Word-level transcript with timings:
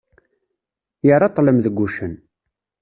Yerra 1.05 1.31
ṭṭlem 1.31 1.57
deg 1.61 1.75
uccen. 1.85 2.13